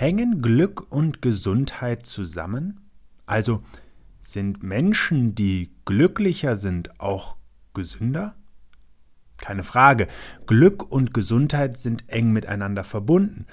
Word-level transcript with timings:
Hängen 0.00 0.42
Glück 0.42 0.92
und 0.92 1.22
Gesundheit 1.22 2.06
zusammen? 2.06 2.88
Also 3.26 3.64
sind 4.20 4.62
Menschen, 4.62 5.34
die 5.34 5.72
glücklicher 5.86 6.54
sind, 6.54 7.00
auch 7.00 7.34
gesünder? 7.74 8.36
Keine 9.38 9.64
Frage, 9.64 10.06
Glück 10.46 10.88
und 10.88 11.12
Gesundheit 11.12 11.78
sind 11.78 12.04
eng 12.06 12.30
miteinander 12.30 12.84
verbunden, 12.84 13.46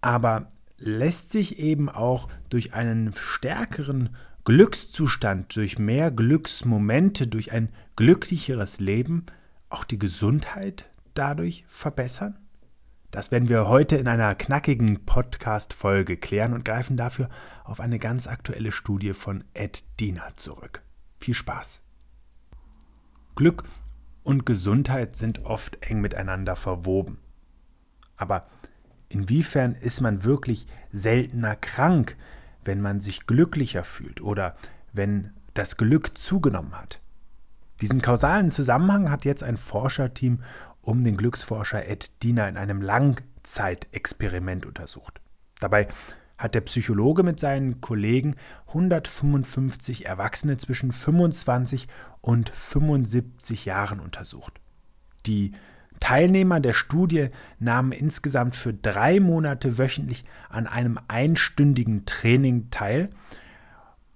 aber 0.00 0.48
lässt 0.76 1.30
sich 1.30 1.60
eben 1.60 1.88
auch 1.88 2.26
durch 2.50 2.74
einen 2.74 3.14
stärkeren 3.14 4.08
Glückszustand, 4.44 5.54
durch 5.54 5.78
mehr 5.78 6.10
Glücksmomente, 6.10 7.28
durch 7.28 7.52
ein 7.52 7.68
glücklicheres 7.94 8.80
Leben 8.80 9.26
auch 9.68 9.84
die 9.84 10.00
Gesundheit 10.00 10.84
dadurch 11.14 11.64
verbessern? 11.68 12.41
Das 13.12 13.30
werden 13.30 13.50
wir 13.50 13.68
heute 13.68 13.96
in 13.96 14.08
einer 14.08 14.34
knackigen 14.34 15.04
Podcast-Folge 15.04 16.16
klären 16.16 16.54
und 16.54 16.64
greifen 16.64 16.96
dafür 16.96 17.28
auf 17.62 17.78
eine 17.78 17.98
ganz 17.98 18.26
aktuelle 18.26 18.72
Studie 18.72 19.12
von 19.12 19.44
Ed 19.52 19.84
Diener 20.00 20.32
zurück. 20.34 20.80
Viel 21.18 21.34
Spaß! 21.34 21.82
Glück 23.36 23.64
und 24.22 24.46
Gesundheit 24.46 25.14
sind 25.14 25.44
oft 25.44 25.76
eng 25.82 26.00
miteinander 26.00 26.56
verwoben. 26.56 27.18
Aber 28.16 28.46
inwiefern 29.10 29.74
ist 29.74 30.00
man 30.00 30.24
wirklich 30.24 30.66
seltener 30.90 31.54
krank, 31.54 32.16
wenn 32.64 32.80
man 32.80 32.98
sich 32.98 33.26
glücklicher 33.26 33.84
fühlt 33.84 34.22
oder 34.22 34.56
wenn 34.94 35.34
das 35.52 35.76
Glück 35.76 36.16
zugenommen 36.16 36.72
hat? 36.78 37.01
Diesen 37.82 38.00
kausalen 38.00 38.52
Zusammenhang 38.52 39.10
hat 39.10 39.24
jetzt 39.24 39.42
ein 39.42 39.56
Forscherteam 39.56 40.38
um 40.82 41.02
den 41.02 41.16
Glücksforscher 41.16 41.84
Ed 41.88 42.22
Diener 42.22 42.48
in 42.48 42.56
einem 42.56 42.80
Langzeitexperiment 42.80 44.64
untersucht. 44.66 45.20
Dabei 45.58 45.88
hat 46.38 46.54
der 46.54 46.60
Psychologe 46.60 47.24
mit 47.24 47.40
seinen 47.40 47.80
Kollegen 47.80 48.36
155 48.68 50.06
Erwachsene 50.06 50.58
zwischen 50.58 50.92
25 50.92 51.88
und 52.20 52.50
75 52.50 53.64
Jahren 53.64 53.98
untersucht. 53.98 54.60
Die 55.26 55.50
Teilnehmer 55.98 56.60
der 56.60 56.74
Studie 56.74 57.30
nahmen 57.58 57.90
insgesamt 57.90 58.54
für 58.54 58.72
drei 58.72 59.18
Monate 59.18 59.76
wöchentlich 59.76 60.24
an 60.48 60.68
einem 60.68 61.00
einstündigen 61.08 62.06
Training 62.06 62.70
teil. 62.70 63.10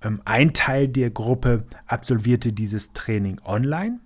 Ähm, 0.03 0.21
ein 0.25 0.53
Teil 0.53 0.89
der 0.89 1.11
Gruppe 1.11 1.65
absolvierte 1.87 2.53
dieses 2.53 2.93
Training 2.93 3.41
online 3.45 4.01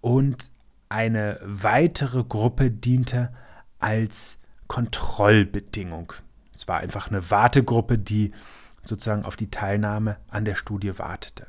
und 0.00 0.50
eine 0.88 1.38
weitere 1.42 2.24
Gruppe 2.24 2.70
diente 2.70 3.32
als 3.78 4.38
Kontrollbedingung. 4.66 6.12
Es 6.54 6.68
war 6.68 6.80
einfach 6.80 7.08
eine 7.08 7.30
Wartegruppe, 7.30 7.98
die 7.98 8.32
sozusagen 8.82 9.24
auf 9.24 9.36
die 9.36 9.50
Teilnahme 9.50 10.16
an 10.28 10.44
der 10.44 10.54
Studie 10.54 10.98
wartete. 10.98 11.46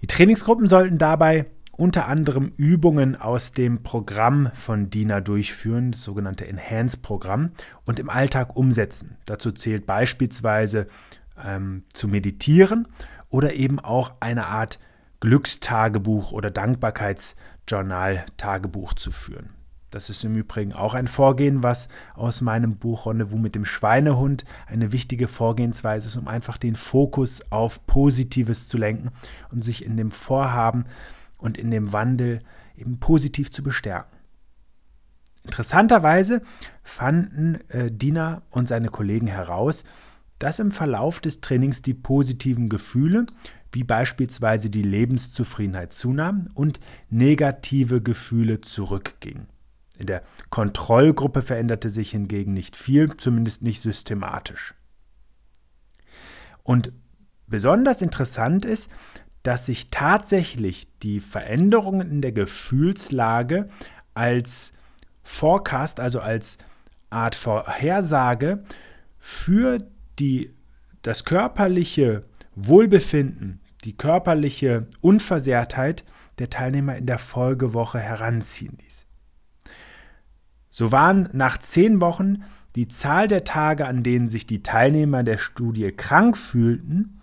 Die 0.00 0.06
Trainingsgruppen 0.06 0.68
sollten 0.68 0.98
dabei 0.98 1.46
unter 1.72 2.08
anderem 2.08 2.52
Übungen 2.56 3.14
aus 3.14 3.52
dem 3.52 3.84
Programm 3.84 4.50
von 4.54 4.90
DINA 4.90 5.20
durchführen, 5.20 5.92
das 5.92 6.02
sogenannte 6.02 6.46
Enhance-Programm, 6.46 7.52
und 7.84 8.00
im 8.00 8.10
Alltag 8.10 8.56
umsetzen. 8.56 9.16
Dazu 9.26 9.52
zählt 9.52 9.86
beispielsweise 9.86 10.88
ähm, 11.44 11.84
zu 11.92 12.08
meditieren 12.08 12.88
oder 13.28 13.52
eben 13.54 13.78
auch 13.78 14.14
eine 14.20 14.46
Art 14.46 14.78
Glückstagebuch 15.20 16.32
oder 16.32 16.50
Dankbarkeitsjournal-Tagebuch 16.50 18.94
zu 18.94 19.10
führen. 19.10 19.50
Das 19.90 20.10
ist 20.10 20.22
im 20.22 20.36
Übrigen 20.36 20.74
auch 20.74 20.92
ein 20.92 21.08
Vorgehen, 21.08 21.62
was 21.62 21.88
aus 22.14 22.42
meinem 22.42 22.76
Buch 22.76 23.06
Rendezvous 23.06 23.40
mit 23.40 23.54
dem 23.54 23.64
Schweinehund 23.64 24.44
eine 24.66 24.92
wichtige 24.92 25.28
Vorgehensweise 25.28 26.08
ist, 26.08 26.16
um 26.16 26.28
einfach 26.28 26.58
den 26.58 26.76
Fokus 26.76 27.40
auf 27.50 27.86
Positives 27.86 28.68
zu 28.68 28.76
lenken 28.76 29.10
und 29.50 29.64
sich 29.64 29.84
in 29.84 29.96
dem 29.96 30.10
Vorhaben 30.10 30.84
und 31.38 31.56
in 31.56 31.70
dem 31.70 31.92
Wandel 31.92 32.40
eben 32.76 33.00
positiv 33.00 33.50
zu 33.50 33.62
bestärken. 33.62 34.14
Interessanterweise 35.44 36.42
fanden 36.82 37.58
äh, 37.68 37.90
Dina 37.90 38.42
und 38.50 38.68
seine 38.68 38.88
Kollegen 38.88 39.28
heraus, 39.28 39.84
dass 40.38 40.58
im 40.58 40.70
Verlauf 40.70 41.20
des 41.20 41.40
Trainings 41.40 41.82
die 41.82 41.94
positiven 41.94 42.68
Gefühle 42.68 43.26
wie 43.72 43.84
beispielsweise 43.84 44.70
die 44.70 44.82
Lebenszufriedenheit 44.82 45.92
zunahm 45.92 46.48
und 46.54 46.80
negative 47.10 48.00
Gefühle 48.00 48.60
zurückgingen. 48.60 49.48
In 49.98 50.06
der 50.06 50.22
Kontrollgruppe 50.48 51.42
veränderte 51.42 51.90
sich 51.90 52.12
hingegen 52.12 52.54
nicht 52.54 52.76
viel, 52.76 53.16
zumindest 53.16 53.62
nicht 53.62 53.80
systematisch. 53.80 54.74
Und 56.62 56.92
besonders 57.46 58.00
interessant 58.00 58.64
ist, 58.64 58.90
dass 59.42 59.66
sich 59.66 59.90
tatsächlich 59.90 60.88
die 61.02 61.20
Veränderungen 61.20 62.10
in 62.10 62.22
der 62.22 62.32
Gefühlslage 62.32 63.68
als 64.14 64.72
Forecast, 65.22 66.00
also 66.00 66.20
als 66.20 66.58
Art 67.10 67.34
Vorhersage 67.34 68.62
für 69.18 69.78
die, 70.18 70.54
das 71.02 71.24
körperliche 71.24 72.24
Wohlbefinden, 72.54 73.60
die 73.84 73.96
körperliche 73.96 74.86
Unversehrtheit 75.00 76.04
der 76.38 76.50
Teilnehmer 76.50 76.96
in 76.96 77.06
der 77.06 77.18
Folgewoche 77.18 78.00
heranziehen 78.00 78.76
ließ. 78.80 79.06
So 80.70 80.92
waren 80.92 81.28
nach 81.32 81.58
zehn 81.58 82.00
Wochen 82.00 82.44
die 82.76 82.88
Zahl 82.88 83.28
der 83.28 83.44
Tage, 83.44 83.86
an 83.86 84.02
denen 84.02 84.28
sich 84.28 84.46
die 84.46 84.62
Teilnehmer 84.62 85.22
der 85.22 85.38
Studie 85.38 85.90
krank 85.90 86.36
fühlten, 86.36 87.20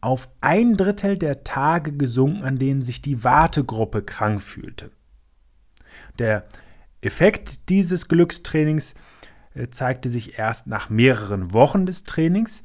auf 0.00 0.28
ein 0.40 0.76
Drittel 0.76 1.16
der 1.16 1.44
Tage 1.44 1.92
gesunken, 1.92 2.44
an 2.44 2.58
denen 2.58 2.82
sich 2.82 3.02
die 3.02 3.24
Wartegruppe 3.24 4.02
krank 4.02 4.40
fühlte. 4.40 4.90
Der 6.18 6.46
Effekt 7.00 7.68
dieses 7.68 8.08
Glückstrainings 8.08 8.94
zeigte 9.70 10.08
sich 10.08 10.38
erst 10.38 10.66
nach 10.66 10.90
mehreren 10.90 11.52
Wochen 11.52 11.86
des 11.86 12.04
Trainings, 12.04 12.62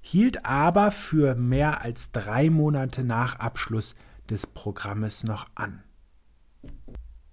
hielt 0.00 0.44
aber 0.44 0.90
für 0.90 1.34
mehr 1.34 1.82
als 1.82 2.12
drei 2.12 2.50
Monate 2.50 3.04
nach 3.04 3.38
Abschluss 3.38 3.94
des 4.28 4.46
Programmes 4.46 5.24
noch 5.24 5.46
an. 5.54 5.82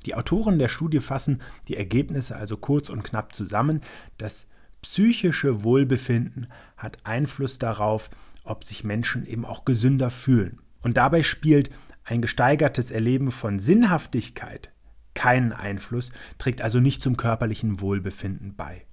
Die 0.05 0.15
Autoren 0.15 0.59
der 0.59 0.69
Studie 0.69 0.99
fassen 0.99 1.41
die 1.67 1.75
Ergebnisse 1.75 2.35
also 2.35 2.57
kurz 2.57 2.89
und 2.89 3.03
knapp 3.03 3.35
zusammen. 3.35 3.81
Das 4.17 4.47
psychische 4.81 5.63
Wohlbefinden 5.63 6.47
hat 6.77 6.99
Einfluss 7.03 7.59
darauf, 7.59 8.09
ob 8.43 8.63
sich 8.63 8.83
Menschen 8.83 9.25
eben 9.25 9.45
auch 9.45 9.65
gesünder 9.65 10.09
fühlen. 10.09 10.61
Und 10.81 10.97
dabei 10.97 11.23
spielt 11.23 11.69
ein 12.05 12.21
gesteigertes 12.21 12.91
Erleben 12.91 13.31
von 13.31 13.59
Sinnhaftigkeit 13.59 14.71
keinen 15.13 15.51
Einfluss, 15.51 16.13
trägt 16.37 16.61
also 16.61 16.79
nicht 16.79 17.01
zum 17.01 17.17
körperlichen 17.17 17.81
Wohlbefinden 17.81 18.55
bei. 18.55 18.85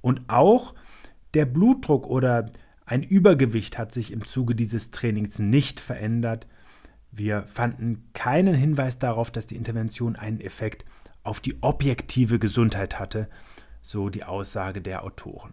Und 0.00 0.22
auch 0.28 0.74
der 1.34 1.44
Blutdruck 1.44 2.06
oder 2.06 2.50
ein 2.86 3.02
Übergewicht 3.02 3.78
hat 3.78 3.92
sich 3.92 4.12
im 4.12 4.24
Zuge 4.24 4.54
dieses 4.54 4.90
Trainings 4.90 5.38
nicht 5.38 5.78
verändert. 5.78 6.46
Wir 7.12 7.44
fanden 7.46 8.08
keinen 8.14 8.54
Hinweis 8.54 8.98
darauf, 8.98 9.30
dass 9.30 9.46
die 9.46 9.56
Intervention 9.56 10.16
einen 10.16 10.40
Effekt 10.40 10.84
auf 11.22 11.40
die 11.40 11.62
objektive 11.62 12.38
Gesundheit 12.38 12.98
hatte, 12.98 13.28
so 13.82 14.08
die 14.08 14.24
Aussage 14.24 14.80
der 14.80 15.04
Autoren. 15.04 15.52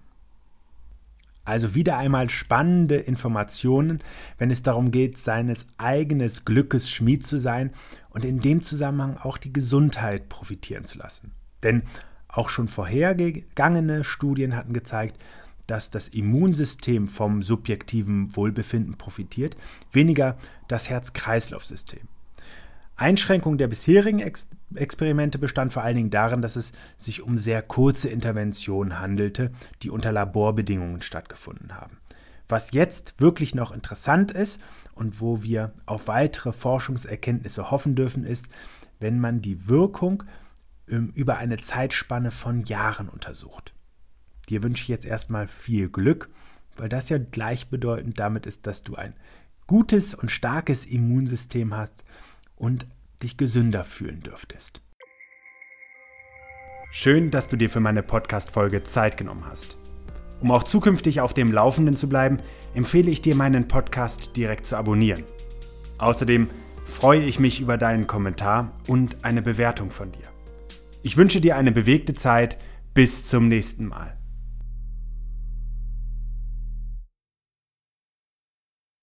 Also 1.48 1.76
wieder 1.76 1.98
einmal 1.98 2.30
spannende 2.30 2.98
Informationen, 2.98 4.04
wenn 4.38 4.52
es 4.52 4.64
darum 4.64 4.92
geht, 4.92 5.18
seines 5.18 5.66
eigenen 5.78 6.30
Glückes 6.44 6.90
Schmied 6.92 7.26
zu 7.26 7.40
sein 7.40 7.72
und 8.10 8.26
in 8.26 8.42
dem 8.42 8.62
Zusammenhang 8.62 9.16
auch 9.16 9.38
die 9.38 9.54
Gesundheit 9.54 10.28
profitieren 10.28 10.84
zu 10.84 10.98
lassen. 10.98 11.32
Denn 11.64 11.84
auch 12.28 12.50
schon 12.50 12.68
vorhergegangene 12.68 14.04
Studien 14.04 14.56
hatten 14.56 14.74
gezeigt, 14.74 15.22
dass 15.68 15.92
das 15.92 16.08
Immunsystem 16.08 17.08
vom 17.08 17.44
subjektiven 17.44 18.36
Wohlbefinden 18.36 18.98
profitiert, 18.98 19.58
weniger 19.92 20.38
das 20.68 20.90
Herz-Kreislauf-System. 20.90 22.08
Einschränkung 22.96 23.58
der 23.58 23.68
bisherigen 23.68 24.20
Ex 24.20 24.50
Experimente 24.76 25.38
bestand 25.38 25.72
vor 25.72 25.84
allen 25.84 25.96
Dingen 25.96 26.10
darin, 26.10 26.42
dass 26.42 26.58
es 26.58 26.74
sich 26.98 27.22
um 27.22 27.38
sehr 27.38 27.62
kurze 27.62 28.10
Interventionen 28.10 29.00
handelte, 29.00 29.52
die 29.82 29.90
unter 29.90 30.12
Laborbedingungen 30.12 31.02
stattgefunden 31.02 31.76
haben. 31.76 31.98
Was 32.50 32.72
jetzt 32.72 33.14
wirklich 33.18 33.56
noch 33.56 33.72
interessant 33.72 34.32
ist 34.32 34.60
und 34.94 35.22
wo 35.22 35.42
wir 35.44 35.74
auf 35.86 36.08
weitere 36.08 36.52
Forschungserkenntnisse 36.52 37.72
hoffen 37.72 37.96
dürfen, 37.96 38.26
ist, 38.26 38.48
wenn 39.00 39.20
man 39.20 39.42
die 39.42 39.68
Wirkung 39.70 40.24
über 40.88 41.38
eine 41.38 41.58
Zeitspanne 41.58 42.32
von 42.32 42.64
Jahren 42.64 43.10
untersucht. 43.10 43.74
Dir 44.50 44.64
wünsche 44.64 44.84
ich 44.84 44.88
jetzt 44.88 45.06
erstmal 45.06 45.48
viel 45.48 45.90
Glück, 45.90 46.30
weil 46.78 46.90
das 46.90 47.10
ja 47.10 47.18
gleichbedeutend 47.18 48.20
damit 48.20 48.46
ist, 48.46 48.66
dass 48.68 48.84
du 48.84 48.96
ein 48.96 49.14
gutes 49.68 50.14
und 50.14 50.32
starkes 50.32 50.86
Immunsystem 50.86 51.76
hast 51.76 52.04
und 52.56 52.88
dich 53.22 53.36
gesünder 53.36 53.84
fühlen 53.84 54.22
dürftest. 54.22 54.82
Schön, 56.92 57.32
dass 57.32 57.50
du 57.50 57.58
dir 57.58 57.70
für 57.70 57.82
meine 57.82 58.02
Podcast-Folge 58.02 58.84
Zeit 58.84 59.18
genommen 59.18 59.46
hast. 59.46 59.78
Um 60.40 60.52
auch 60.52 60.64
zukünftig 60.64 61.20
auf 61.20 61.34
dem 61.34 61.52
Laufenden 61.52 61.96
zu 61.96 62.08
bleiben, 62.08 62.38
empfehle 62.74 63.12
ich 63.12 63.22
dir, 63.22 63.36
meinen 63.36 63.68
Podcast 63.68 64.38
direkt 64.38 64.66
zu 64.66 64.78
abonnieren. 64.78 65.24
Außerdem 65.98 66.48
freue 66.86 67.24
ich 67.24 67.40
mich 67.40 67.60
über 67.60 67.78
deinen 67.78 68.08
Kommentar 68.08 68.72
und 68.88 69.18
eine 69.26 69.42
Bewertung 69.42 69.92
von 69.92 70.12
dir. 70.12 70.37
Ich 71.08 71.16
wünsche 71.16 71.40
dir 71.40 71.56
eine 71.56 71.72
bewegte 71.72 72.14
Zeit. 72.14 72.58
Bis 72.94 73.30
zum 73.30 73.48
nächsten 73.48 73.86
Mal. 73.86 74.18